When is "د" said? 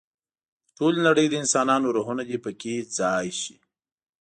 0.65-0.69, 1.29-1.33